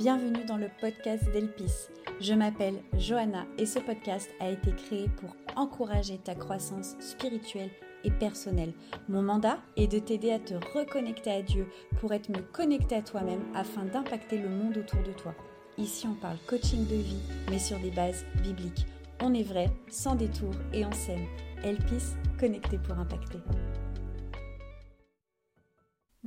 [0.00, 1.90] bienvenue dans le podcast d'Elpis.
[2.22, 7.68] Je m'appelle Johanna et ce podcast a été créé pour encourager ta croissance spirituelle
[8.02, 8.72] et personnelle.
[9.10, 11.66] Mon mandat est de t'aider à te reconnecter à Dieu
[12.00, 15.34] pour être mieux connecté à toi-même afin d'impacter le monde autour de toi.
[15.76, 17.20] Ici, on parle coaching de vie,
[17.50, 18.86] mais sur des bases bibliques.
[19.20, 21.26] On est vrai, sans détour et en scène.
[21.62, 23.40] Elpis, connecté pour impacter.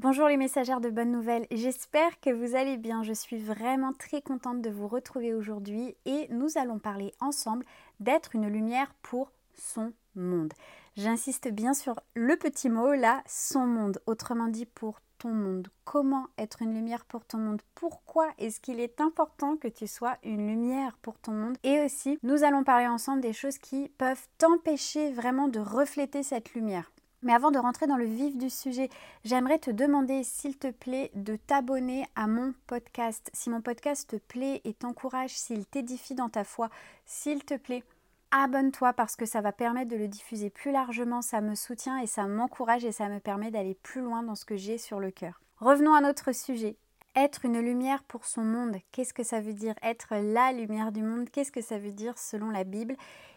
[0.03, 3.03] Bonjour les messagères de bonnes nouvelles, j'espère que vous allez bien.
[3.03, 7.65] Je suis vraiment très contente de vous retrouver aujourd'hui et nous allons parler ensemble
[8.01, 10.51] d'être une lumière pour son monde.
[10.97, 15.69] J'insiste bien sur le petit mot là, son monde, autrement dit pour ton monde.
[15.85, 17.61] Comment être une lumière pour ton monde?
[17.73, 21.55] Pourquoi est-ce qu'il est important que tu sois une lumière pour ton monde?
[21.63, 26.55] Et aussi, nous allons parler ensemble des choses qui peuvent t'empêcher vraiment de refléter cette
[26.55, 26.91] lumière.
[27.23, 28.89] Mais avant de rentrer dans le vif du sujet,
[29.23, 33.29] j'aimerais te demander, s'il te plaît, de t'abonner à mon podcast.
[33.33, 36.69] Si mon podcast te plaît et t'encourage, s'il t'édifie dans ta foi,
[37.05, 37.83] s'il te plaît,
[38.31, 42.07] abonne-toi parce que ça va permettre de le diffuser plus largement, ça me soutient et
[42.07, 45.11] ça m'encourage et ça me permet d'aller plus loin dans ce que j'ai sur le
[45.11, 45.39] cœur.
[45.59, 46.75] Revenons à notre sujet.
[47.15, 51.03] Être une lumière pour son monde, qu'est-ce que ça veut dire Être la lumière du
[51.03, 52.95] monde, qu'est-ce que ça veut dire selon la Bible?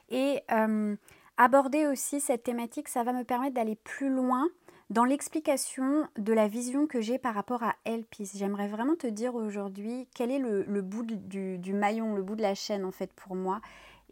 [0.09, 0.97] Et euh,
[1.39, 4.48] Aborder aussi cette thématique, ça va me permettre d'aller plus loin
[4.89, 8.31] dans l'explication de la vision que j'ai par rapport à Elpis.
[8.34, 12.43] J'aimerais vraiment te dire aujourd'hui quel est le, bout du, du, maillon, le bout de
[12.43, 13.61] la chaîne en fait pour moi?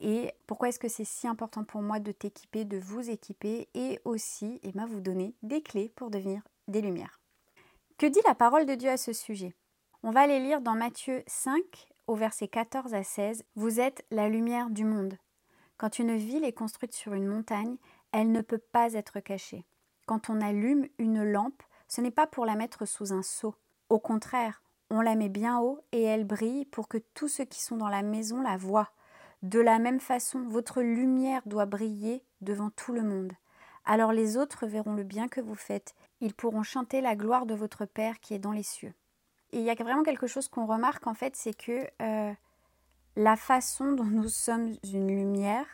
[0.00, 4.00] Et pourquoi est-ce que c'est si important pour moi de t'équiper, de vous équiper et
[4.04, 7.20] aussi et eh ben, vous donner des clés pour devenir des lumières?
[7.96, 9.54] Que dit la parole de Dieu à ce sujet?
[10.02, 11.62] On va aller lire dans Matthieu 5
[12.06, 13.44] au verset 14 à 16.
[13.54, 15.16] Vous êtes la lumière du monde.
[15.76, 17.76] Quand une ville est construite sur une montagne,
[18.12, 19.64] elle ne peut pas être cachée.
[20.06, 23.54] Quand on allume une lampe, ce n'est pas pour la mettre sous un seau.
[23.88, 27.62] Au contraire, on la met bien haut et elle brille pour que tous ceux qui
[27.62, 28.90] sont dans la maison la voient.
[29.42, 33.32] De la même façon, votre lumière doit briller devant tout le monde.
[33.84, 35.94] Alors les autres verront le bien que vous faites.
[36.20, 38.94] Ils pourront chanter la gloire de votre Père qui est dans les cieux.
[39.52, 42.32] Et il y a vraiment quelque chose qu'on remarque en fait, c'est que euh,
[43.16, 45.66] la façon dont nous sommes une lumière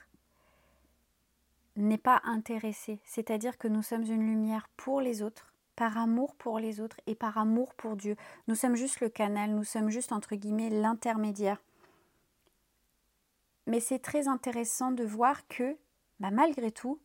[1.77, 3.01] n'est pas intéressée.
[3.05, 7.15] C'est-à-dire que nous sommes une lumière pour les autres, par amour pour les autres et
[7.15, 8.17] par amour pour Dieu.
[8.49, 11.63] Nous sommes juste le canal, nous sommes juste, entre guillemets, l'intermédiaire.
[13.67, 15.77] Mais c'est très intéressant de voir que,
[16.19, 17.01] bah, malgré tout,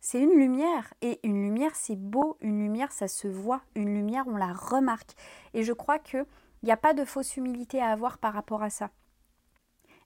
[0.00, 0.92] c'est une lumière.
[1.00, 2.36] Et une lumière, c'est beau.
[2.40, 3.62] Une lumière, ça se voit.
[3.74, 5.14] Une lumière, on la remarque.
[5.54, 6.26] Et je crois qu'il
[6.62, 8.90] n'y a pas de fausse humilité à avoir par rapport à ça.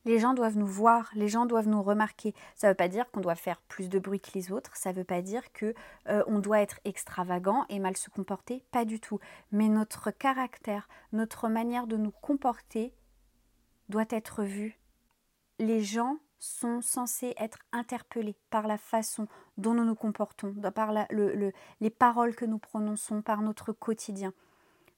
[0.05, 2.35] Les gens doivent nous voir, les gens doivent nous remarquer.
[2.55, 4.93] Ça ne veut pas dire qu'on doit faire plus de bruit que les autres, ça
[4.93, 5.75] ne veut pas dire que
[6.09, 9.21] euh, on doit être extravagant et mal se comporter, pas du tout.
[9.53, 12.95] Mais notre caractère, notre manière de nous comporter
[13.91, 14.79] doit être vu.
[15.59, 19.29] Les gens sont censés être interpellés par la façon
[19.59, 24.33] dont nous nous comportons, par les paroles que nous prononçons, par notre quotidien.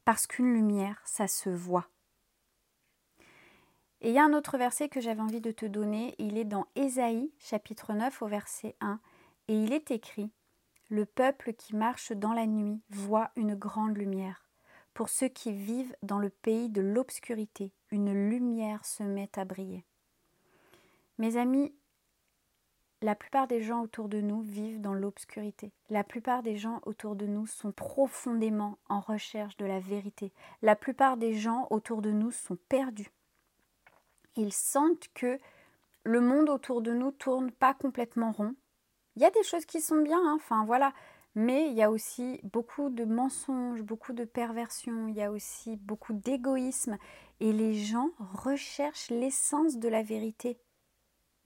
[0.05, 1.89] Parce qu'une lumière, ça se voit.
[4.05, 6.45] Et il y a un autre verset que j'avais envie de te donner, il est
[6.45, 8.99] dans Ésaïe chapitre 9 au verset 1,
[9.47, 10.33] et il est écrit
[10.89, 14.49] Le peuple qui marche dans la nuit voit une grande lumière.
[14.93, 19.85] Pour ceux qui vivent dans le pays de l'obscurité, une lumière se met à briller.
[21.19, 21.73] Mes amis,
[23.03, 25.71] la plupart des gens autour de nous vivent dans l'obscurité.
[25.91, 30.33] La plupart des gens autour de nous sont profondément en recherche de la vérité.
[30.61, 33.13] La plupart des gens autour de nous sont perdus
[34.37, 35.39] ils sentent que
[36.05, 38.55] le monde autour de nous tourne pas complètement rond.
[39.17, 40.93] Il y a des choses qui sont bien, hein, enfin voilà,
[41.35, 45.77] mais il y a aussi beaucoup de mensonges, beaucoup de perversions, il y a aussi
[45.77, 46.99] beaucoup d'égoïsme
[47.41, 50.59] et les gens recherchent l'essence de la vérité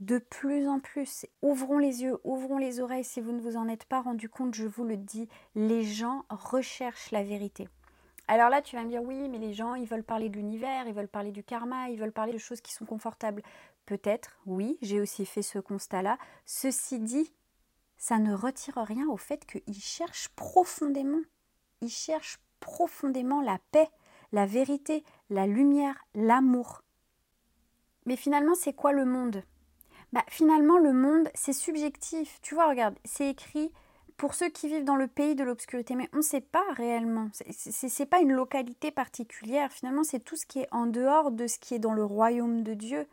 [0.01, 1.27] de plus en plus.
[1.43, 4.55] Ouvrons les yeux, ouvrons les oreilles si vous ne vous en êtes pas rendu compte,
[4.55, 7.69] je vous le dis, les gens recherchent la vérité.
[8.29, 10.87] Alors là, tu vas me dire oui, mais les gens, ils veulent parler de l'univers,
[10.89, 13.43] ils veulent parler du karma, ils veulent parler de choses qui sont confortables.
[13.87, 16.19] Peut-être, oui, j'ai aussi fait ce constat-là.
[16.45, 17.33] Ceci dit,
[17.97, 21.21] ça ne retire rien au fait qu'ils cherchent profondément,
[21.81, 23.89] ils cherchent profondément la paix,
[24.33, 26.83] la vérité, la lumière, l'amour.
[28.07, 29.45] Mais finalement, c'est quoi le monde?
[30.13, 32.39] Bah, Finalement, le monde, c'est subjectif.
[32.43, 33.73] Tu vois, regarde, c'est écrit
[34.17, 37.29] pour ceux qui vivent dans le pays de l'obscurité, mais on ne sait pas réellement.
[37.33, 39.71] Ce n'est pas une localité particulière.
[39.71, 42.63] Finalement, c'est tout ce qui est en dehors de ce qui est dans le royaume
[42.63, 43.07] de Dieu.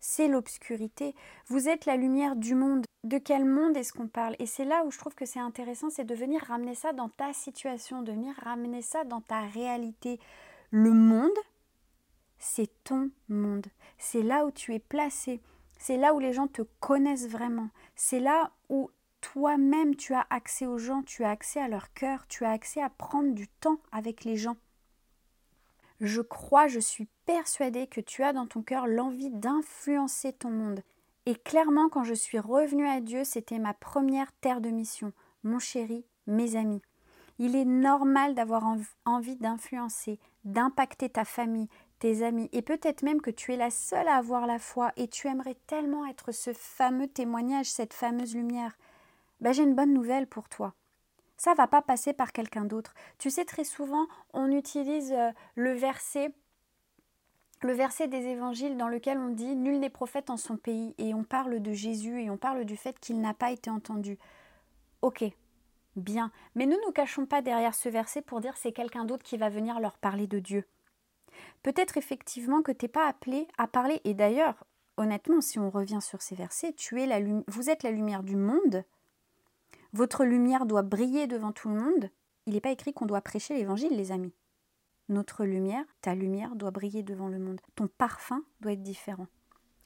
[0.00, 1.14] C'est l'obscurité.
[1.46, 2.84] Vous êtes la lumière du monde.
[3.04, 4.36] De quel monde est-ce qu'on parle?
[4.38, 7.08] Et c'est là où je trouve que c'est intéressant, c'est de venir ramener ça dans
[7.08, 10.20] ta situation, de venir ramener ça dans ta réalité.
[10.70, 11.30] Le monde,
[12.38, 13.66] c'est ton monde.
[13.98, 15.40] C'est là où tu es placé.
[15.78, 17.70] C'est là où les gens te connaissent vraiment.
[17.94, 22.26] C'est là où toi-même tu as accès aux gens, tu as accès à leur cœur,
[22.26, 24.56] tu as accès à prendre du temps avec les gens.
[26.00, 30.80] Je crois, je suis persuadée que tu as dans ton cœur l'envie d'influencer ton monde.
[31.26, 35.12] Et clairement, quand je suis revenue à Dieu, c'était ma première terre de mission.
[35.44, 36.80] Mon chéri, mes amis.
[37.38, 38.64] Il est normal d'avoir
[39.04, 41.68] envie d'influencer, d'impacter ta famille,
[41.98, 45.08] tes amis, et peut-être même que tu es la seule à avoir la foi et
[45.08, 48.76] tu aimerais tellement être ce fameux témoignage, cette fameuse lumière.
[49.40, 50.74] Ben, j'ai une bonne nouvelle pour toi.
[51.36, 52.94] Ça va pas passer par quelqu'un d'autre.
[53.18, 56.32] Tu sais, très souvent, on utilise euh, le verset
[57.62, 61.12] le verset des évangiles dans lequel on dit Nul n'est prophète en son pays, et
[61.12, 64.18] on parle de Jésus et on parle du fait qu'il n'a pas été entendu.
[65.02, 65.24] Ok,
[65.96, 69.36] bien, mais ne nous cachons pas derrière ce verset pour dire c'est quelqu'un d'autre qui
[69.36, 70.64] va venir leur parler de Dieu.
[71.62, 74.64] Peut-être effectivement que tu n'es pas appelé à parler, et d'ailleurs,
[74.96, 78.36] honnêtement, si on revient sur ces versets, tu es la vous êtes la lumière du
[78.36, 78.84] monde,
[79.92, 82.10] votre lumière doit briller devant tout le monde.
[82.46, 84.34] Il n'est pas écrit qu'on doit prêcher l'évangile, les amis.
[85.08, 87.60] Notre lumière, ta lumière doit briller devant le monde.
[87.74, 89.26] Ton parfum doit être différent.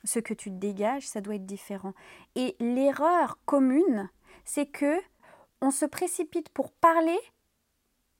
[0.04, 1.94] Ce que tu dégages, ça doit être différent.
[2.34, 4.10] Et l'erreur commune,
[4.44, 5.00] c'est que
[5.62, 7.18] on se précipite pour parler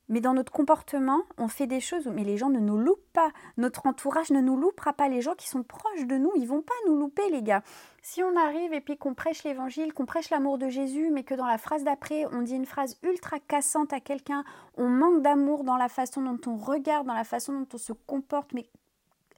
[0.08, 3.30] mais dans notre comportement, on fait des choses, mais les gens ne nous loupent pas.
[3.56, 5.08] Notre entourage ne nous loupera pas.
[5.08, 7.62] Les gens qui sont proches de nous, ils vont pas nous louper, les gars.
[8.02, 11.34] Si on arrive et puis qu'on prêche l'évangile, qu'on prêche l'amour de Jésus, mais que
[11.34, 14.44] dans la phrase d'après, on dit une phrase ultra cassante à quelqu'un,
[14.76, 17.94] on manque d'amour dans la façon dont on regarde, dans la façon dont on se
[17.94, 18.68] comporte, mais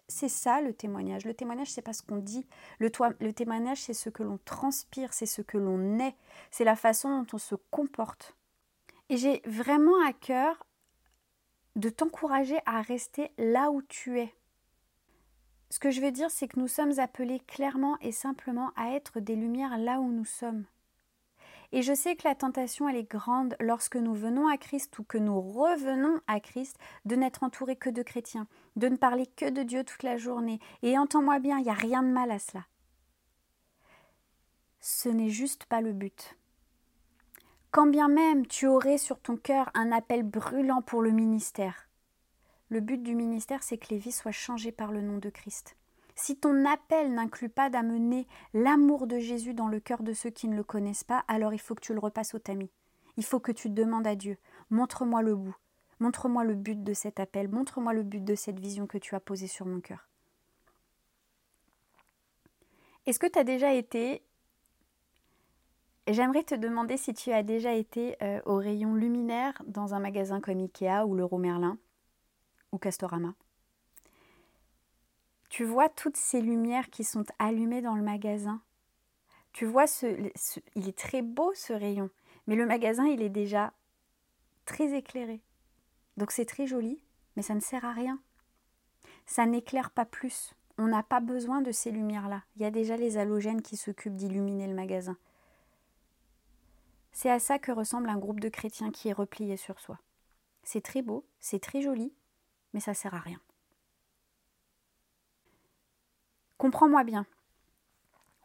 [0.09, 1.25] c'est ça le témoignage.
[1.25, 2.47] Le témoignage, c'est pas ce qu'on dit.
[2.79, 2.91] Le,
[3.21, 6.15] le témoignage, c'est ce que l'on transpire, c'est ce que l'on est,
[6.51, 8.37] c'est la façon dont on se comporte.
[9.09, 10.67] Et j'ai vraiment à cœur
[11.77, 14.35] de t'encourager à rester là où tu es.
[15.71, 19.21] Ce que je veux dire, c'est que nous sommes appelés clairement et simplement à être
[19.21, 20.65] des lumières là où nous sommes.
[21.73, 25.03] Et je sais que la tentation, elle est grande lorsque nous venons à Christ ou
[25.03, 29.51] que nous revenons à Christ, de n'être entourés que de chrétiens, de ne parler que
[29.51, 30.61] de Dieu toute la journée.
[30.83, 32.65] Et entends-moi bien, il n'y a rien de mal à cela.
[34.81, 36.37] Ce n'est juste pas le but.
[37.77, 41.91] Quand bien même tu aurais sur ton cœur un appel brûlant pour le ministère,
[42.71, 45.77] le but du ministère, c'est que les vies soient changées par le nom de Christ.
[46.15, 50.49] Si ton appel n'inclut pas d'amener l'amour de Jésus dans le cœur de ceux qui
[50.49, 52.71] ne le connaissent pas, alors il faut que tu le repasses au tamis.
[53.19, 54.39] Il faut que tu demandes à Dieu,
[54.71, 55.57] montre-moi le bout,
[56.01, 59.21] montre-moi le but de cet appel, montre-moi le but de cette vision que tu as
[59.21, 60.09] posée sur mon cœur.
[63.05, 64.23] Est-ce que tu as déjà été
[66.09, 70.41] J'aimerais te demander si tu as déjà été euh, au rayon luminaire dans un magasin
[70.41, 71.79] comme Ikea ou Leroy Merlin
[72.71, 73.35] ou Castorama.
[75.49, 78.61] Tu vois toutes ces lumières qui sont allumées dans le magasin.
[79.53, 79.87] Tu vois,
[80.75, 82.11] il est très beau ce rayon,
[82.47, 83.73] mais le magasin, il est déjà
[84.65, 85.41] très éclairé.
[86.17, 87.01] Donc c'est très joli,
[87.35, 88.21] mais ça ne sert à rien.
[89.25, 90.55] Ça n'éclaire pas plus.
[90.79, 92.43] On n'a pas besoin de ces lumières-là.
[92.57, 95.17] Il y a déjà les halogènes qui s'occupent d'illuminer le magasin.
[97.19, 99.99] C'est à ça que ressemble un groupe de chrétiens qui est replié sur soi.
[100.65, 102.13] C'est très beau, c'est très joli,
[102.75, 103.41] mais ça sert à rien.
[106.59, 107.25] Comprends-moi bien.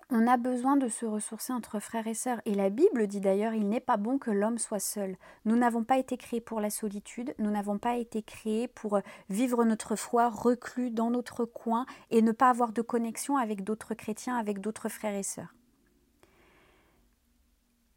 [0.10, 2.40] On a besoin de se ressourcer entre frères et sœurs.
[2.46, 5.18] Et la Bible dit d'ailleurs, il n'est pas bon que l'homme soit seul.
[5.44, 9.66] Nous n'avons pas été créés pour la solitude, nous n'avons pas été créés pour vivre
[9.66, 14.38] notre foi reclus dans notre coin et ne pas avoir de connexion avec d'autres chrétiens,
[14.38, 15.54] avec d'autres frères et sœurs.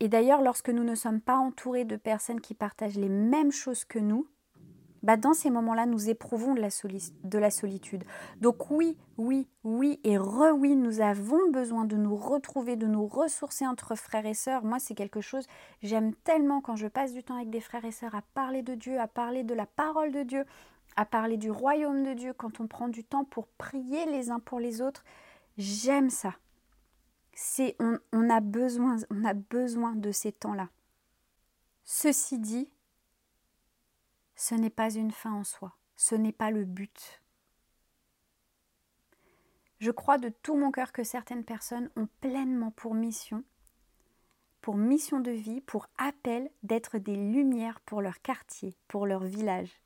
[0.01, 3.85] Et d'ailleurs, lorsque nous ne sommes pas entourés de personnes qui partagent les mêmes choses
[3.85, 4.27] que nous,
[5.05, 6.69] bah dans ces moments-là, nous éprouvons de la,
[7.25, 8.05] de la solitude.
[8.41, 13.67] Donc oui, oui, oui et re-oui, nous avons besoin de nous retrouver, de nous ressourcer
[13.67, 14.65] entre frères et sœurs.
[14.65, 15.47] Moi, c'est quelque chose,
[15.83, 18.75] j'aime tellement quand je passe du temps avec des frères et sœurs à parler de
[18.75, 20.47] Dieu, à parler de la parole de Dieu,
[20.97, 24.41] à parler du royaume de Dieu, quand on prend du temps pour prier les uns
[24.41, 25.05] pour les autres.
[25.59, 26.35] J'aime ça
[28.13, 30.69] on, a besoin, on a besoin de ces temps-là.
[31.85, 32.71] Ceci dit,
[34.37, 37.23] ce n'est pas une fin en soi, ce n'est pas le but.
[39.79, 43.45] Je crois de tout mon cœur que certaines personnes ont pleinement pour mission,
[44.61, 49.83] pour mission de vie, pour appel d'être des lumières pour leur quartier, pour leur village.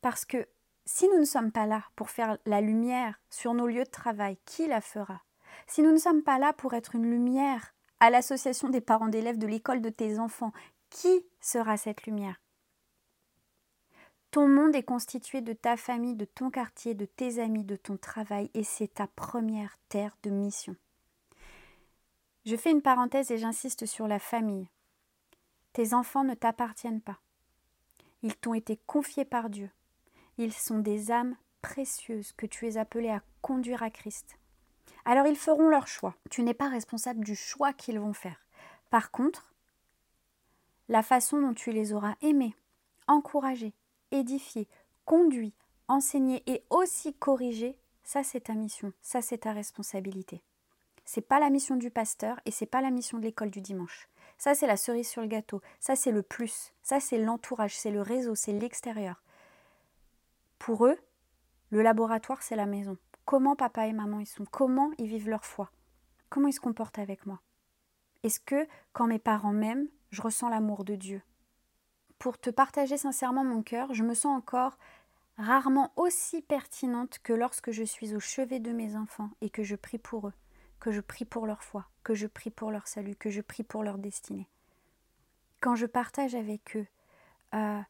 [0.00, 0.48] Parce que
[0.84, 4.38] si nous ne sommes pas là pour faire la lumière sur nos lieux de travail,
[4.46, 5.22] qui la fera?
[5.66, 9.38] Si nous ne sommes pas là pour être une lumière à l'association des parents d'élèves
[9.38, 10.52] de l'école de tes enfants,
[10.90, 12.40] qui sera cette lumière?
[14.30, 17.96] Ton monde est constitué de ta famille, de ton quartier, de tes amis, de ton
[17.96, 20.76] travail, et c'est ta première terre de mission.
[22.44, 24.68] Je fais une parenthèse et j'insiste sur la famille.
[25.72, 27.18] Tes enfants ne t'appartiennent pas.
[28.22, 29.70] Ils t'ont été confiés par Dieu.
[30.36, 34.38] Ils sont des âmes précieuses que tu es appelé à conduire à Christ.
[35.08, 36.14] Alors ils feront leur choix.
[36.28, 38.44] Tu n'es pas responsable du choix qu'ils vont faire.
[38.90, 39.54] Par contre,
[40.90, 42.54] la façon dont tu les auras aimés,
[43.06, 43.72] encouragés,
[44.10, 44.68] édifiés,
[45.06, 45.54] conduits,
[45.88, 50.42] enseignés et aussi corrigés, ça c'est ta mission, ça c'est ta responsabilité.
[51.06, 54.10] C'est pas la mission du pasteur et c'est pas la mission de l'école du dimanche.
[54.36, 57.90] Ça c'est la cerise sur le gâteau, ça c'est le plus, ça c'est l'entourage, c'est
[57.90, 59.22] le réseau, c'est l'extérieur.
[60.58, 60.98] Pour eux,
[61.70, 62.98] le laboratoire c'est la maison.
[63.28, 65.70] Comment papa et maman ils sont, comment ils vivent leur foi,
[66.30, 67.42] comment ils se comportent avec moi?
[68.22, 71.20] Est-ce que quand mes parents m'aiment, je ressens l'amour de Dieu?
[72.18, 74.78] Pour te partager sincèrement mon cœur, je me sens encore
[75.36, 79.76] rarement aussi pertinente que lorsque je suis au chevet de mes enfants et que je
[79.76, 80.34] prie pour eux,
[80.80, 83.62] que je prie pour leur foi, que je prie pour leur salut, que je prie
[83.62, 84.48] pour leur destinée.
[85.60, 86.86] Quand je partage avec eux
[87.52, 87.80] euh,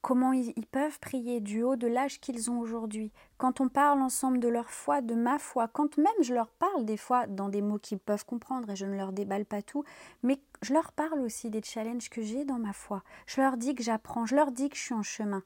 [0.00, 4.40] comment ils, peuvent prier du haut de l'âge qu'ils ont aujourd'hui, quand on parle ensemble
[4.40, 7.62] de leur foi, de ma foi, quand même je leur parle des fois dans des
[7.62, 9.84] mots qu'ils peuvent comprendre et je ne leur déballe pas tout,
[10.22, 13.02] mais je leur parle aussi des challenges que j'ai dans ma foi.
[13.26, 15.42] Je leur dis que j'apprends, je leur dis que je suis en chemin.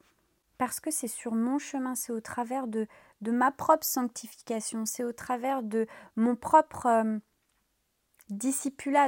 [0.58, 2.86] Parce que c'est sur mon chemin, c'est au travers de,
[3.20, 7.18] ma propre sanctification, c'est au travers de mon propre euh,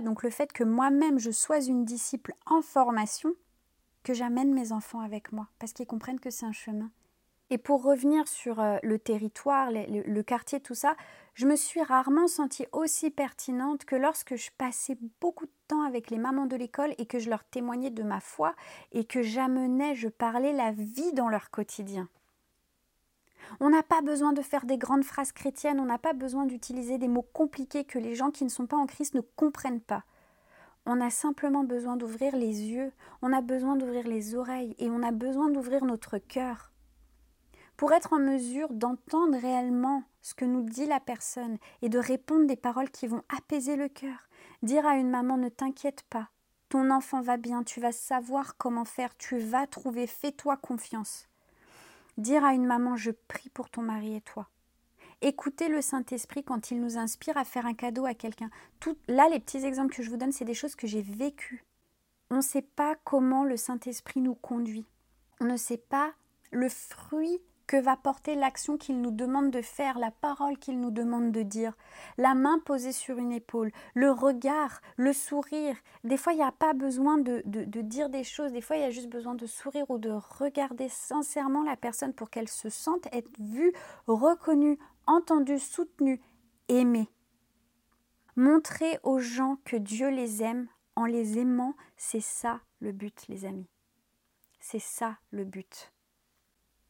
[0.03, 3.35] donc le fait que moi-même je sois une disciple en formation,
[4.06, 6.92] que j'amène mes enfants avec moi, parce qu'ils comprennent que c'est un chemin.
[7.50, 10.96] Et pour revenir sur euh, le territoire, le, quartier, tout ça,
[11.34, 16.10] je me suis rarement sentie aussi pertinente que lorsque je passais beaucoup de temps avec
[16.10, 18.54] les mamans de l'école et que je leur témoignais de ma foi
[18.92, 22.08] et que j'amenais, je parlais la vie dans leur quotidien.
[23.58, 26.98] On n'a pas besoin de faire des grandes phrases chrétiennes, on n'a pas besoin d'utiliser
[26.98, 30.04] des mots compliqués que les gens qui ne sont pas en Christ ne comprennent pas.
[30.87, 35.02] On a simplement besoin d'ouvrir les yeux, on a besoin d'ouvrir les oreilles et on
[35.02, 36.73] a besoin d'ouvrir notre cœur
[37.76, 42.47] pour être en mesure d'entendre réellement ce que nous dit la personne et de répondre
[42.47, 44.28] des paroles qui vont apaiser le cœur.
[44.62, 46.31] Dire à une maman ne t'inquiète pas,
[46.69, 51.28] ton enfant va bien, tu vas savoir comment faire, tu vas trouver, fais-toi confiance.
[52.16, 54.49] Dire à une maman je prie pour ton mari et toi.
[55.23, 58.50] Écoutez le Saint-Esprit quand il nous inspire à faire un cadeau à quelqu'un.
[58.80, 61.64] Tout, là, les petits exemples que je vous donne, c'est des choses que j'ai vécues.
[62.30, 64.85] On ne sait pas comment le Saint-Esprit nous conduit.
[65.40, 66.12] On ne sait pas
[66.50, 70.90] le fruit que va porter l'action qu'il nous demande de faire, la parole qu'il nous
[70.90, 71.76] demande de dire,
[72.16, 75.76] la main posée sur une épaule, le regard, le sourire.
[76.04, 78.82] Des fois, il n'y a pas besoin de, de, dire des choses, des fois, il
[78.82, 82.68] y a juste besoin de sourire ou de regarder sincèrement la personne pour qu'elle se
[82.68, 83.73] sente être vue,
[84.06, 86.20] reconnue, entendu, soutenu,
[86.68, 87.08] aimé.
[88.36, 93.44] Montrer aux gens que Dieu les aime en les aimant, c'est ça le but, les
[93.44, 93.68] amis.
[94.60, 95.92] C'est ça le but.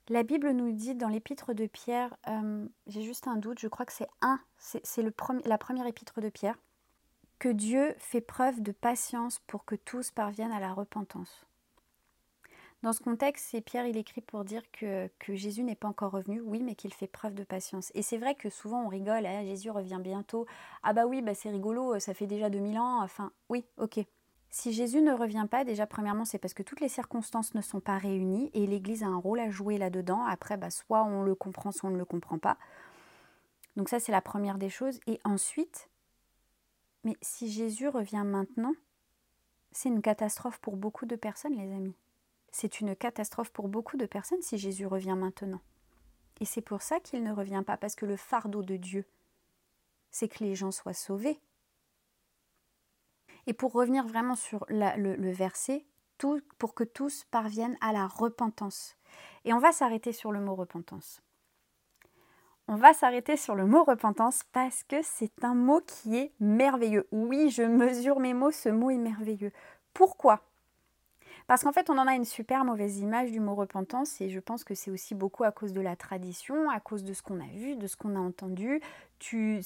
[0.09, 3.85] La Bible nous dit dans l'épître de Pierre, euh, j'ai juste un doute, je crois
[3.85, 6.59] que c'est un, c'est la première épître de Pierre,
[7.39, 11.47] que Dieu fait preuve de patience pour que tous parviennent à la repentance.
[12.83, 16.63] Dans ce contexte, Pierre, il écrit pour dire que, Jésus n'est pas encore revenu, oui,
[16.63, 17.91] mais qu'il fait preuve de patience.
[17.95, 20.47] Et c'est vrai que souvent on rigole, hein, Jésus revient bientôt.
[20.83, 23.03] Ah bah oui, bah c'est rigolo, ça fait déjà 2000 ans.
[23.03, 24.01] Enfin, oui, ok.
[24.51, 27.81] Si Jésus ne revient pas, déjà premièrement, c'est parce que toutes les circonstances ne sont
[27.81, 30.25] pas réunies et l'Église a un rôle à jouer là-dedans.
[30.25, 32.57] Après, bah, soit on le comprend, soit on ne le comprend pas.
[33.77, 35.01] Donc ça, c'est la première des choses.
[35.07, 35.91] Et ensuite,
[37.05, 38.73] mais si Jésus revient maintenant,
[39.73, 41.95] c'est une catastrophe pour beaucoup de personnes, les amis.
[42.59, 45.61] C'est une catastrophe pour beaucoup de personnes si Jésus revient maintenant.
[46.41, 49.05] Et c'est pour ça qu'il ne revient pas, parce que le fardeau de Dieu,
[50.11, 51.39] c'est que les gens soient sauvés.
[53.47, 55.85] Et pour revenir vraiment sur le, verset,
[56.57, 58.97] pour que tous parviennent à la repentance.
[59.45, 61.21] Et on va s'arrêter sur le mot repentance.
[62.69, 67.07] On va s'arrêter sur le mot repentance parce que c'est un mot qui est merveilleux.
[67.13, 69.53] Oui, je mesure mes mots, ce mot est merveilleux.
[69.93, 70.43] Pourquoi?
[71.47, 74.41] Parce qu'en fait, on en a une super mauvaise image du mot repentance et je
[74.41, 77.41] pense que c'est aussi beaucoup à cause de la tradition, à cause de ce qu'on
[77.41, 78.81] a vu, de ce qu'on a entendu.
[79.21, 79.61] Tu,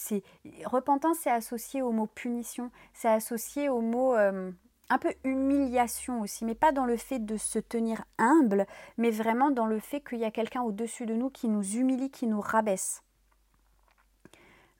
[0.66, 4.50] repentance, c'est associé au mot punition, c'est associé au mot euh,
[4.90, 8.66] un peu humiliation aussi, mais pas dans le fait de se tenir humble,
[8.98, 12.10] mais vraiment dans le fait qu'il y a quelqu'un au-dessus de nous qui nous humilie,
[12.10, 13.02] qui nous rabaisse.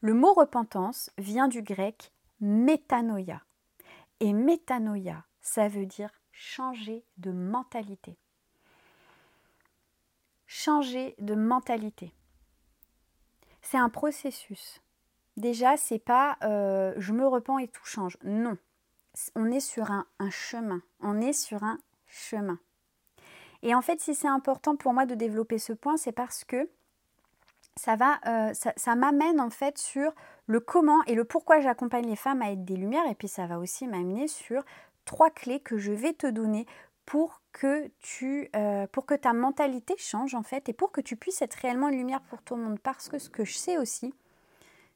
[0.02, 3.42] Le mot repentance vient du grec métanoïa.
[4.21, 8.16] Et métanoïa, ça veut dire changer de mentalité.
[10.47, 12.12] changer de mentalité.
[13.61, 14.80] C'est un processus.
[15.37, 18.16] Déjà, c'est pas euh, je me repens et tout change.
[18.25, 18.56] Non.
[19.37, 20.80] On est sur un, chemin.
[21.00, 22.59] On est sur un chemin.
[23.62, 26.70] Et en fait, si c'est important pour moi de développer ce point, c'est parce que
[27.76, 30.12] ça va, euh, ça m'amène en fait sur
[30.47, 33.06] le comment et le pourquoi j'accompagne les femmes à être des lumières.
[33.09, 34.64] Et puis ça va aussi m'amener sur
[35.04, 36.66] trois clés que je vais te donner
[37.07, 41.16] pour que, tu, euh, pour que ta mentalité change en fait et pour que tu
[41.16, 42.78] puisses être réellement une lumière pour le monde.
[42.78, 44.14] Parce que ce que je sais aussi,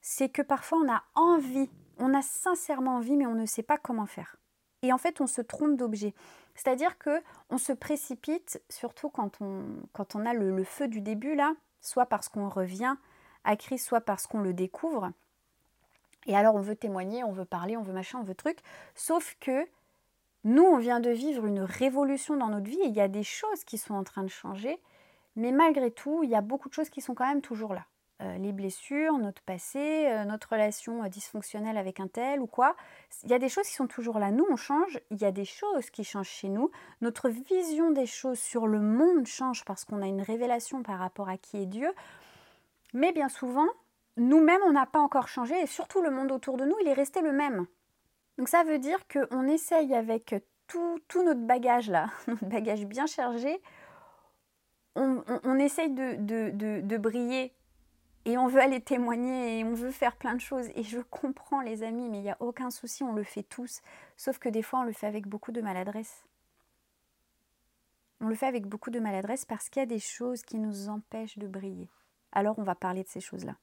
[0.01, 1.69] c'est que parfois on a envie,
[1.99, 4.37] on a sincèrement envie, mais on ne sait pas comment faire.
[4.83, 6.15] Et en fait, on se trompe d'objet.
[6.55, 11.01] C'est-à-dire que on se précipite, surtout quand on, quand on a le, le feu du
[11.01, 12.95] début là, soit parce qu'on revient
[13.45, 15.11] à Christ, soit parce qu'on le découvre.
[16.27, 18.59] Et alors on veut témoigner, on veut parler, on veut machin, on veut truc.
[18.95, 19.67] Sauf que
[20.45, 23.23] nous, on vient de vivre une révolution dans notre vie et il y a des
[23.23, 24.79] choses qui sont en train de changer,
[25.37, 27.87] mais malgré tout, il y a beaucoup de choses qui sont quand même toujours là.
[28.23, 32.77] Euh, les blessures, notre passé, euh, notre relation euh, dysfonctionnelle avec un tel ou quoi.
[33.25, 34.31] Il y a des choses qui sont toujours là.
[34.31, 35.01] Nous, on change.
[35.11, 36.71] Il y a des choses qui changent chez nous.
[37.01, 41.29] Notre vision des choses sur le monde change parce qu'on a une révélation par rapport
[41.29, 41.93] à qui est Dieu.
[42.93, 43.67] Mais bien souvent,
[44.17, 46.93] nous-mêmes, on n'a pas encore changé et surtout le monde autour de nous, il est
[46.93, 47.67] resté le même.
[48.39, 50.35] Donc ça veut dire qu'on essaye avec
[50.67, 53.61] tout, notre bagage là, notre bagage bien chargé,
[54.97, 56.15] on, essaye de,
[56.81, 57.53] de, briller
[58.25, 60.69] et on veut aller témoigner et on veut faire plein de choses.
[60.77, 63.81] Et je comprends les amis, mais il n'y a aucun souci, on le fait tous.
[64.17, 66.25] Sauf que des fois, on le fait avec beaucoup de maladresse.
[68.21, 70.89] On le fait avec beaucoup de maladresse parce qu'il y a des choses qui nous
[70.89, 71.91] empêchent de briller.
[72.31, 73.57] Alors on va parler de ces choses-là.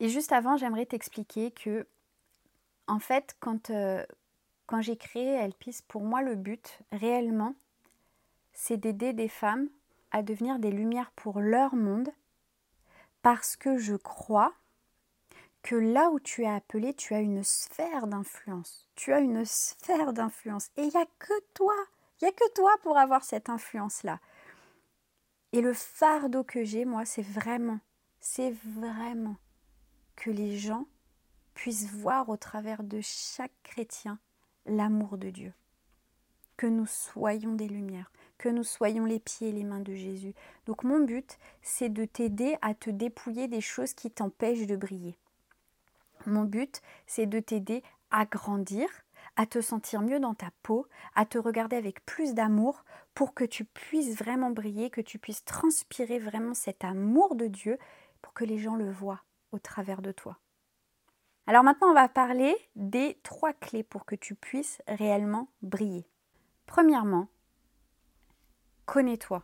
[0.00, 1.86] Et juste avant, j'aimerais t'expliquer que
[2.88, 4.04] en fait, quand, euh,
[4.80, 7.54] j'ai créé Elpis, pour moi, le but, réellement,
[8.52, 9.68] c'est d'aider des femmes
[10.10, 12.08] à devenir des lumières pour leur monde,
[13.22, 14.54] parce que je crois
[15.62, 18.88] que là où tu es appelé, tu as une sphère d'influence.
[18.94, 20.70] Tu as une sphère d'influence.
[20.76, 21.74] Et il n'y a que toi,
[22.20, 24.18] il n'y a que toi pour avoir cette influence-là.
[25.52, 27.80] Et le fardeau que j'ai, moi, c'est vraiment,
[28.20, 29.36] c'est vraiment
[30.16, 30.86] que les gens
[31.58, 34.20] puisse voir au travers de chaque chrétien
[34.64, 35.52] l'amour de Dieu.
[36.56, 40.34] Que nous soyons des lumières, que nous soyons les pieds et les mains de Jésus.
[40.66, 45.18] Donc mon but, c'est de t'aider à te dépouiller des choses qui t'empêchent de briller.
[46.26, 48.88] Mon but, c'est de t'aider à grandir,
[49.34, 53.44] à te sentir mieux dans ta peau, à te regarder avec plus d'amour pour que
[53.44, 57.78] tu puisses vraiment briller, que tu puisses transpirer vraiment cet amour de Dieu
[58.22, 60.38] pour que les gens le voient au travers de toi.
[61.48, 66.06] Alors maintenant, on va parler des trois clés pour que tu puisses réellement briller.
[66.66, 67.26] Premièrement,
[68.84, 69.42] connais-toi.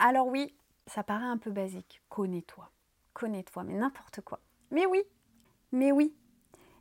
[0.00, 0.52] Alors oui,
[0.88, 2.02] ça paraît un peu basique.
[2.08, 2.72] Connais-toi.
[3.14, 4.40] Connais-toi, mais n'importe quoi.
[4.72, 5.04] Mais oui,
[5.70, 6.12] mais oui.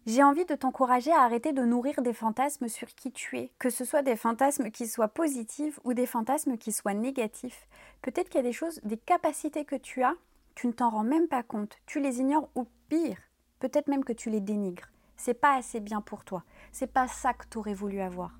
[0.07, 3.69] J'ai envie de t'encourager à arrêter de nourrir des fantasmes sur qui tu es, que
[3.69, 7.67] ce soit des fantasmes qui soient positifs ou des fantasmes qui soient négatifs.
[8.01, 10.15] Peut-être qu'il y a des choses, des capacités que tu as,
[10.55, 13.19] tu ne t'en rends même pas compte, tu les ignores ou pire,
[13.65, 14.91] Peut-être même que tu les dénigres.
[15.17, 16.43] C'est pas assez bien pour toi.
[16.71, 18.37] C'est pas ça que tu aurais voulu avoir.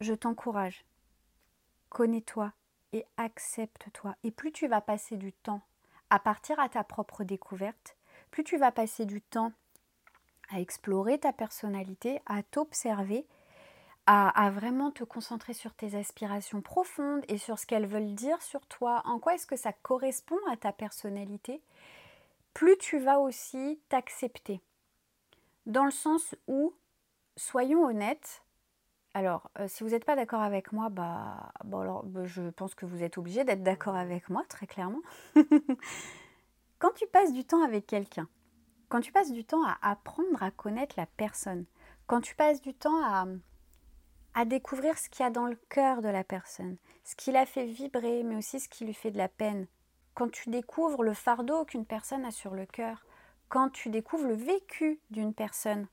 [0.00, 0.84] Je t'encourage.
[1.88, 2.52] Connais-toi
[2.92, 4.14] et accepte-toi.
[4.24, 5.62] Et plus tu vas passer du temps
[6.10, 7.96] à partir à ta propre découverte,
[8.30, 9.52] plus tu vas passer du temps
[10.50, 13.26] à explorer ta personnalité, à t'observer,
[14.04, 18.42] à, à, vraiment te concentrer sur tes aspirations profondes et sur ce qu'elles veulent dire
[18.42, 21.62] sur toi, en quoi est-ce que ça correspond à ta personnalité,
[22.56, 24.62] plus tu vas aussi t'accepter.
[25.66, 26.74] Dans le sens où,
[27.36, 28.44] soyons honnêtes,
[29.12, 32.86] alors euh, si vous n'êtes pas d'accord avec moi, bah, alors, bah, je pense que
[32.86, 35.02] vous êtes obligé d'être d'accord avec moi, très clairement.
[36.78, 38.26] quand tu passes du temps avec quelqu'un,
[38.88, 41.66] quand tu passes du temps à apprendre à connaître la personne,
[42.06, 43.26] quand tu passes du temps à,
[44.32, 47.44] à découvrir ce qu'il y a dans le cœur de la personne, ce qui la
[47.44, 49.66] fait vibrer, mais aussi ce qui lui fait de la peine,
[50.16, 53.04] quand tu découvres le fardeau qu'une personne a sur le cœur,
[53.48, 55.86] quand tu découvres le vécu d'une personne,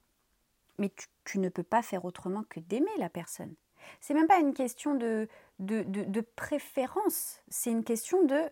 [0.79, 0.91] mais
[1.25, 3.53] tu, ne peux pas faire autrement que d'aimer la personne.
[3.99, 5.27] C'est même pas une question de,
[5.59, 8.49] de, de préférence, c'est une question de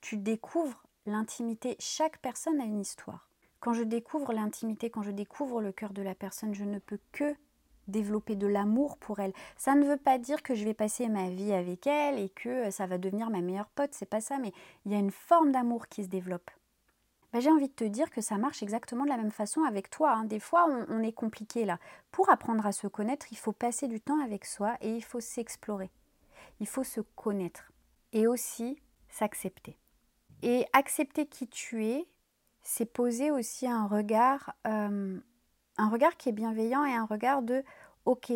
[0.00, 1.76] tu découvres l'intimité.
[1.80, 3.28] Chaque personne a une histoire.
[3.58, 7.00] Quand je découvre l'intimité, quand je découvre le cœur de la personne, je ne peux
[7.10, 7.34] que
[7.88, 9.32] développer de l'amour pour elle.
[9.56, 12.48] Ça ne veut pas dire que je vais passer ma vie avec elle et que
[12.48, 14.52] euh, ça va devenir ma meilleure pote, c'est pas ça, mais
[14.84, 16.50] il y a une forme d'amour qui se développe.
[17.32, 19.88] Bah, j'ai envie de te dire que ça marche exactement de la même façon avec
[19.90, 20.12] toi.
[20.12, 20.24] Hein.
[20.24, 21.78] Des fois, on, on est compliqué là.
[22.10, 25.20] Pour apprendre à se connaître, il faut passer du temps avec soi et il faut
[25.20, 25.90] s'explorer.
[26.58, 27.72] Il faut se connaître.
[28.12, 29.76] et aussi s'accepter.
[30.42, 32.06] Et accepter qui tu es,
[32.62, 35.18] c'est poser aussi un regard, euh,
[35.76, 37.64] un regard qui est bienveillant et un regard de
[38.04, 38.32] ok,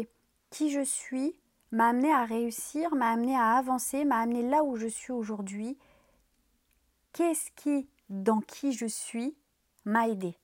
[0.50, 1.34] qui je suis
[1.72, 5.76] m'a amené à réussir, m'a amené à avancer, m'a amené là où je suis aujourd'hui.
[7.12, 9.36] Qu'est-ce qui, dans qui je suis,
[9.84, 10.36] m'a aidé?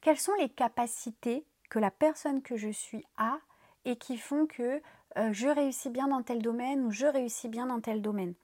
[0.00, 3.38] Quelles sont les capacités que la personne que je suis a
[3.84, 4.80] et qui font que
[5.16, 8.34] euh, je réussis bien dans tel domaine ou je réussis bien dans tel domaine?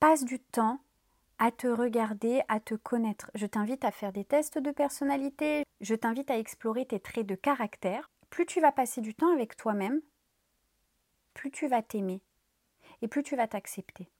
[0.00, 0.80] Passe du temps
[1.38, 3.30] à te regarder, à te connaître.
[3.34, 7.34] Je t'invite à faire des tests de personnalité, je t'invite à explorer tes traits de
[7.34, 8.10] caractère.
[8.30, 10.00] Plus tu vas passer du temps avec toi-même,
[11.34, 12.20] plus tu vas t'aimer
[13.02, 14.10] et plus tu vas t'accepter.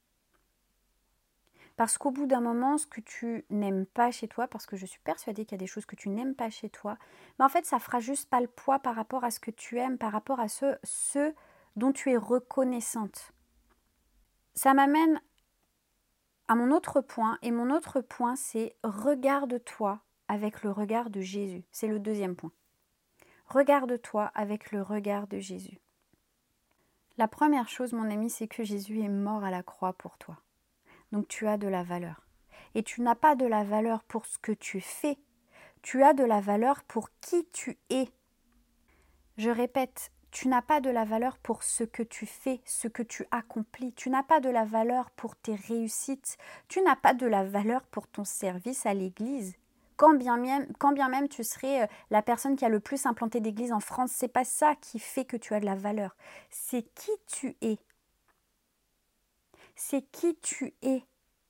[1.75, 4.85] Parce qu'au bout d'un moment, ce que tu n'aimes pas chez toi, parce que je
[4.85, 6.97] suis persuadée qu'il y a des choses que tu n'aimes pas chez toi,
[7.37, 9.77] mais en fait, ça fera juste pas le poids par rapport à ce que tu
[9.77, 11.33] aimes, par rapport à ce, ce
[11.77, 13.33] dont tu es reconnaissante.
[14.55, 15.21] Ça m'amène
[16.49, 21.63] à mon autre point, et mon autre point, c'est regarde-toi avec le regard de Jésus.
[21.71, 22.51] C'est le deuxième point.
[23.45, 25.79] Regarde-toi avec le regard de Jésus.
[27.19, 30.37] La première chose, mon ami, c'est que Jésus est mort à la croix pour toi.
[31.11, 32.25] Donc tu as de la valeur.
[32.73, 35.19] Et tu n'as pas de la valeur pour ce que tu fais,
[35.83, 38.09] tu as de la valeur pour qui tu es.
[39.37, 43.03] Je répète, tu n'as pas de la valeur pour ce que tu fais, ce que
[43.03, 43.93] tu accomplis.
[43.93, 46.37] Tu n'as pas de la valeur pour tes réussites.
[46.67, 49.55] Tu n'as pas de la valeur pour ton service à l'Église.
[49.97, 53.81] Quand bien, même, tu serais euh, la personne qui a le plus implanté d'église en
[53.81, 56.15] France, c'est pas ça qui fait que tu as de la valeur.
[56.49, 57.77] C'est qui tu es.
[59.75, 61.03] C'est qui tu es.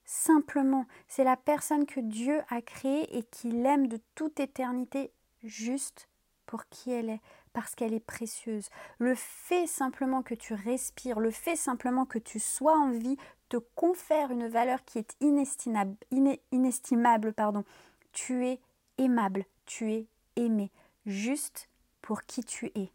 [0.03, 5.11] Simplement, c'est la personne que Dieu a créée et qu'il aime de toute éternité
[5.43, 6.09] juste
[6.47, 7.21] pour qui elle est,
[7.53, 8.69] parce qu'elle est précieuse.
[8.97, 13.17] Le fait simplement que tu respires, le fait simplement que tu sois en vie,
[13.49, 17.33] te confère une valeur qui est inestimable.
[17.33, 17.63] pardon.
[18.11, 18.59] Tu es
[18.97, 20.71] aimable, tu es aimé,
[21.05, 21.69] juste
[22.01, 22.91] pour qui tu es.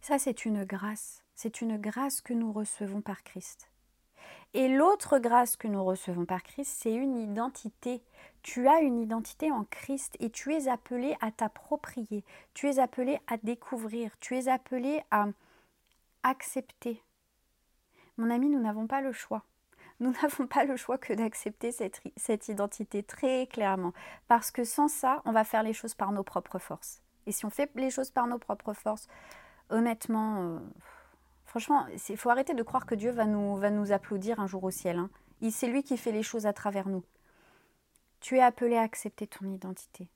[0.00, 1.22] Ça, c'est une grâce.
[1.34, 3.70] C'est une grâce que nous recevons par Christ.
[4.52, 8.02] Et l'autre grâce que nous recevons par Christ, c'est une identité.
[8.44, 13.18] Tu as une identité en Christ et tu es appelé à t'approprier, tu es appelé
[13.26, 15.28] à découvrir, tu es appelé à
[16.22, 17.02] accepter.
[18.18, 19.44] Mon ami, nous n'avons pas le choix.
[19.98, 23.94] Nous n'avons pas le choix que d'accepter cette, identité très clairement.
[24.28, 27.00] Parce que sans ça, on va faire les choses par nos propres forces.
[27.26, 29.08] Et si on fait les choses par nos propres forces,
[29.70, 30.58] honnêtement, euh,
[31.46, 34.64] Franchement, il faut arrêter de croire que Dieu va nous, va nous applaudir un jour
[34.64, 34.98] au ciel.
[34.98, 35.08] Hein.
[35.50, 37.04] C'est lui qui fait les choses à travers nous.
[38.24, 40.08] Tu es appelé à accepter ton identité.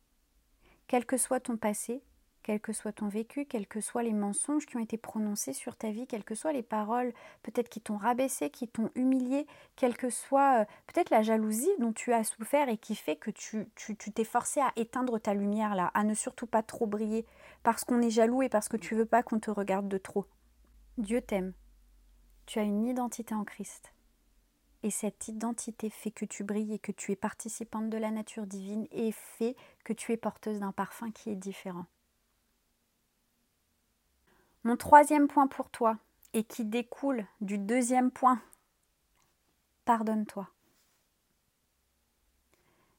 [0.86, 2.02] Quel que soit ton passé,
[2.42, 5.76] quel que soit ton vécu, quels que soient les mensonges qui ont été prononcés sur
[5.76, 9.94] ta vie, quelles que soient les paroles peut-être qui t'ont rabaissé, qui t'ont humilié, quelle
[9.94, 13.66] que soit euh, peut-être la jalousie dont tu as souffert et qui fait que tu
[14.14, 17.26] t'es forcé à éteindre ta lumière là, à ne surtout pas trop briller,
[17.62, 20.24] parce qu'on est jaloux et parce que tu veux pas qu'on te regarde de trop.
[20.96, 21.52] Dieu t'aime.
[22.46, 23.92] Tu as une identité en Christ.
[24.82, 28.46] Et cette identité fait que tu brilles et que tu es participante de la nature
[28.46, 31.86] divine et fait que tu es porteuse d'un parfum qui est différent.
[34.64, 35.98] Mon troisième point pour toi,
[36.34, 38.40] et qui découle du deuxième point,
[39.84, 40.48] pardonne-toi.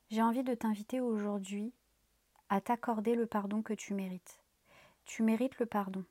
[0.09, 1.71] J'ai envie de t'inviter aujourd'hui
[2.49, 4.39] à t'accorder le pardon que tu mérites.
[5.05, 6.03] Tu mérites le pardon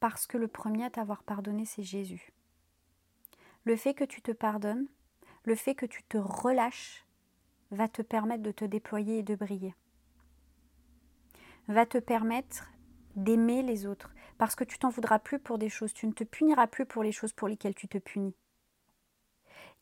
[0.00, 2.32] parce que le premier à t'avoir pardonné, c'est Jésus.
[3.68, 4.86] Le fait que tu te pardonnes,
[5.44, 7.04] le fait que tu te relâches,
[7.70, 9.74] va te permettre de te déployer et de briller.
[11.66, 12.72] Va te permettre
[13.14, 16.24] d'aimer les autres, parce que tu t'en voudras plus pour des choses, tu ne te
[16.24, 18.34] puniras plus pour les choses pour lesquelles tu te punis.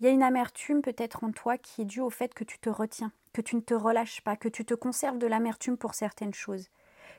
[0.00, 2.58] Il y a une amertume peut-être en toi qui est due au fait que tu
[2.58, 5.94] te retiens, que tu ne te relâches pas, que tu te conserves de l'amertume pour
[5.94, 6.70] certaines choses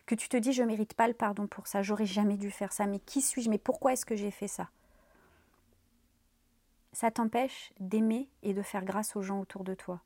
[0.05, 2.73] que tu te dis je mérite pas le pardon pour ça, j'aurais jamais dû faire
[2.73, 4.69] ça, mais qui suis-je, mais pourquoi est-ce que j'ai fait ça?
[6.99, 10.01] Ça t'empêche d'aimer et de faire grâce aux gens autour de toi.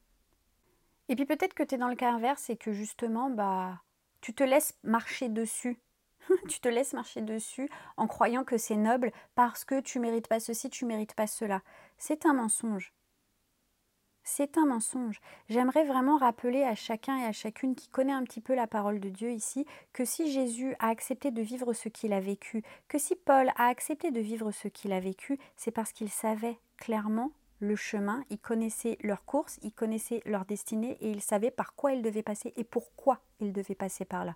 [1.08, 3.82] Et puis peut-être que tu es dans le cas inverse et que justement bah
[4.20, 5.80] tu te laisses marcher dessus.
[6.50, 10.42] tu te laisses marcher dessus en croyant que c'est noble parce que tu mérites pas
[10.42, 11.62] ceci, tu mérites pas cela.
[11.98, 12.94] C'est un mensonge.
[14.26, 15.22] C'est un mensonge.
[15.48, 19.00] J'aimerais vraiment rappeler à chacun et à chacune qui connaît un petit peu la parole
[19.00, 22.98] de Dieu ici que si Jésus a accepté de vivre ce qu'il a vécu, que
[22.98, 27.32] si Paul a accepté de vivre ce qu'il a vécu, c'est parce qu'il savait clairement
[27.60, 31.94] le chemin, il connaissait leur course, il connaissait leur destinée et il savait par quoi
[31.94, 34.36] il devait passer et pourquoi il devait passer par là.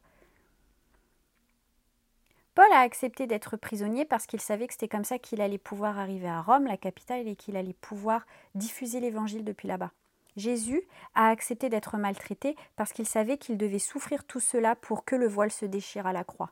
[2.54, 5.98] Paul a accepté d'être prisonnier parce qu'il savait que c'était comme ça qu'il allait pouvoir
[5.98, 9.92] arriver à Rome, la capitale, et qu'il allait pouvoir diffuser l'évangile depuis là-bas.
[10.38, 10.84] Jésus
[11.16, 15.28] a accepté d'être maltraité parce qu'il savait qu'il devait souffrir tout cela pour que le
[15.28, 16.52] voile se déchire à la croix.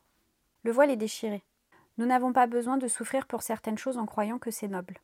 [0.64, 1.44] Le voile est déchiré.
[1.98, 5.00] Nous n'avons pas besoin de souffrir pour certaines choses en croyant que c'est noble.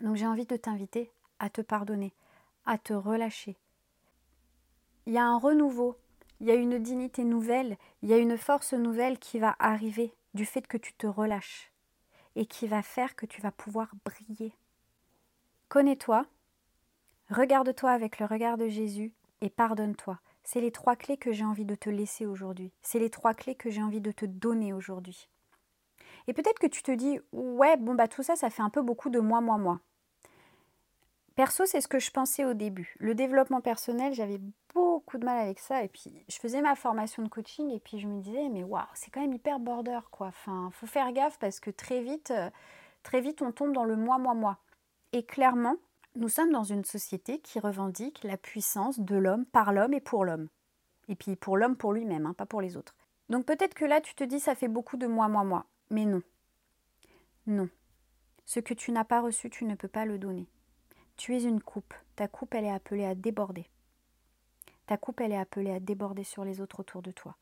[0.00, 2.12] Donc j'ai envie de t'inviter à te pardonner,
[2.64, 3.56] à te relâcher.
[5.06, 5.96] Il y a un renouveau
[6.40, 10.12] il y a une dignité nouvelle, il y a une force nouvelle qui va arriver
[10.34, 11.72] du fait que tu te relâches
[12.34, 14.52] et qui va faire que tu vas pouvoir briller.
[15.68, 16.26] Connais-toi,
[17.30, 20.20] regarde-toi avec le regard de Jésus et pardonne-toi.
[20.44, 22.70] C'est les trois clés que j'ai envie de te laisser aujourd'hui.
[22.82, 25.28] C'est les trois clés que j'ai envie de te donner aujourd'hui.
[26.26, 28.82] Et peut-être que tu te dis, ouais, bon, bah tout ça, ça fait un peu
[28.82, 29.80] beaucoup de moi, moi, moi.
[31.36, 32.96] Perso, c'est ce que je pensais au début.
[32.98, 34.40] Le développement personnel, j'avais
[34.74, 35.84] beaucoup de mal avec ça.
[35.84, 38.82] Et puis, je faisais ma formation de coaching et puis je me disais, mais waouh,
[38.94, 40.28] c'est quand même hyper border, quoi.
[40.28, 42.48] Enfin, faut faire gaffe parce que très vite, euh,
[43.02, 44.58] très vite, on tombe dans le moi, moi, moi.
[45.12, 45.76] Et clairement,
[46.14, 50.24] nous sommes dans une société qui revendique la puissance de l'homme par l'homme et pour
[50.24, 50.48] l'homme.
[51.08, 52.94] Et puis pour l'homme pour lui-même, hein, pas pour les autres.
[53.28, 55.66] Donc peut-être que là, tu te dis, ça fait beaucoup de moi, moi, moi.
[55.90, 56.22] Mais non.
[57.46, 57.68] Non.
[58.44, 60.48] Ce que tu n'as pas reçu, tu ne peux pas le donner.
[61.16, 61.94] Tu es une coupe.
[62.14, 63.66] Ta coupe, elle est appelée à déborder.
[64.86, 67.36] Ta coupe, elle est appelée à déborder sur les autres autour de toi.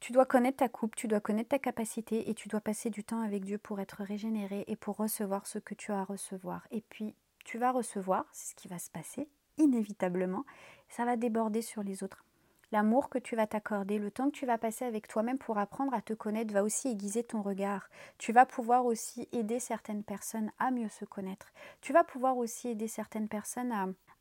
[0.00, 3.04] Tu dois connaître ta coupe, tu dois connaître ta capacité et tu dois passer du
[3.04, 6.66] temps avec Dieu pour être régénéré et pour recevoir ce que tu as à recevoir.
[6.70, 10.44] Et puis, tu vas recevoir, c'est ce qui va se passer, inévitablement,
[10.88, 12.24] ça va déborder sur les autres.
[12.72, 15.92] L'amour que tu vas t'accorder, le temps que tu vas passer avec toi-même pour apprendre
[15.92, 17.90] à te connaître va aussi aiguiser ton regard.
[18.16, 21.52] Tu vas pouvoir aussi aider certaines personnes à mieux se connaître.
[21.82, 23.72] Tu vas pouvoir aussi aider certaines personnes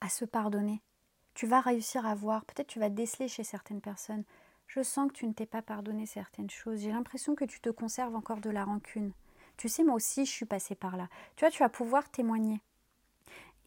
[0.02, 0.82] à, se pardonner,
[1.34, 4.24] tu vas réussir à voir, peut-être tu vas déceler chez certaines personnes,
[4.68, 7.70] je sens que tu ne t'es pas pardonné certaines choses, j'ai l'impression que tu te
[7.70, 9.14] conserves encore de la rancune.
[9.56, 11.08] Tu sais, moi aussi, je suis passée par là.
[11.36, 12.62] Tu vois, tu vas pouvoir témoigner.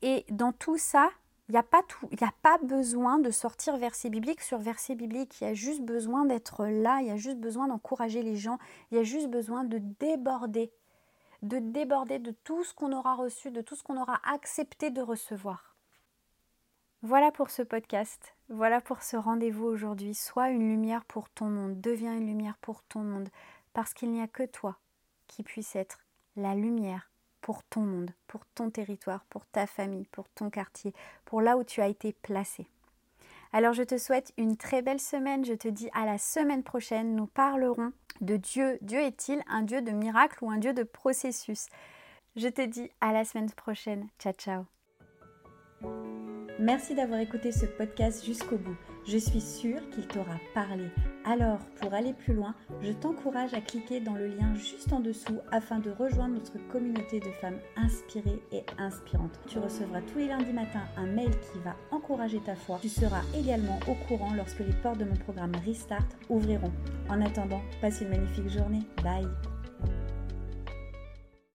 [0.03, 1.11] Et dans tout ça,
[1.49, 1.83] il n'y a, pas
[2.23, 5.41] a pas besoin de sortir verset biblique sur verset biblique.
[5.41, 8.59] Il y a juste besoin d'être là, il y a juste besoin d'encourager les gens,
[8.91, 10.73] il y a juste besoin de déborder,
[11.43, 15.03] de déborder de tout ce qu'on aura reçu, de tout ce qu'on aura accepté de
[15.03, 15.77] recevoir.
[17.03, 20.15] Voilà pour ce podcast, voilà pour ce rendez-vous aujourd'hui.
[20.15, 23.29] Sois une lumière pour ton monde, deviens une lumière pour ton monde,
[23.75, 24.79] parce qu'il n'y a que toi
[25.27, 25.99] qui puisse être
[26.37, 27.11] la lumière
[27.45, 30.95] pour ton monde, pour ton territoire, pour ta famille, pour ton quartier,
[31.27, 32.67] pour là où tu as été placé.
[33.53, 37.15] Alors je te souhaite une très belle semaine, je te dis à la semaine prochaine,
[37.15, 38.79] nous parlerons de Dieu.
[38.81, 41.67] Dieu est-il un Dieu de miracle ou un Dieu de processus?
[42.35, 44.65] Je te dis à la semaine prochaine, ciao ciao
[46.59, 48.79] Merci d'avoir écouté ce podcast jusqu'au bout.
[49.07, 50.87] Je suis sûre qu'il t'aura parlé.
[51.27, 55.41] Alors, pour aller plus loin, je t'encourage à cliquer dans le lien juste en dessous
[55.53, 59.39] afin de rejoindre notre communauté de femmes inspirées et inspirantes.
[59.47, 62.79] Tu recevras tous les lundis matins un mail qui va encourager ta foi.
[62.81, 66.73] Tu seras également au courant lorsque les portes de mon programme Restart ouvriront.
[67.11, 68.83] En attendant, passe une magnifique journée.
[69.03, 69.29] Bye